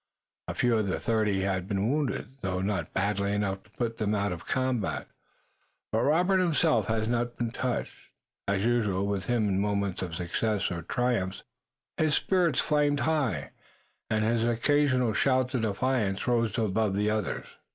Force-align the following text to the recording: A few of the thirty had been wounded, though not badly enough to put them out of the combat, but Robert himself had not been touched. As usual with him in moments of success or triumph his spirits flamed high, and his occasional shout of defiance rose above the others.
A 0.47 0.55
few 0.55 0.75
of 0.79 0.87
the 0.87 0.99
thirty 0.99 1.41
had 1.41 1.67
been 1.67 1.91
wounded, 1.91 2.29
though 2.41 2.59
not 2.59 2.91
badly 2.91 3.33
enough 3.33 3.61
to 3.61 3.69
put 3.69 3.99
them 3.99 4.15
out 4.15 4.31
of 4.31 4.39
the 4.39 4.51
combat, 4.51 5.07
but 5.91 6.01
Robert 6.01 6.39
himself 6.39 6.87
had 6.87 7.07
not 7.07 7.37
been 7.37 7.51
touched. 7.51 8.09
As 8.47 8.65
usual 8.65 9.05
with 9.05 9.25
him 9.27 9.47
in 9.47 9.61
moments 9.61 10.01
of 10.01 10.15
success 10.15 10.71
or 10.71 10.81
triumph 10.81 11.43
his 11.97 12.15
spirits 12.15 12.59
flamed 12.59 13.01
high, 13.01 13.51
and 14.09 14.23
his 14.25 14.43
occasional 14.43 15.13
shout 15.13 15.53
of 15.53 15.61
defiance 15.61 16.25
rose 16.27 16.57
above 16.57 16.95
the 16.95 17.11
others. 17.11 17.45